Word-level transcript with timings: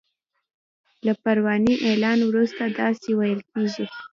له 1.05 1.13
پروني 1.23 1.73
اعلان 1.89 2.19
وروسته 2.23 2.63
داسی 2.77 3.11
ویل 3.17 3.41
کیږي 3.51 3.85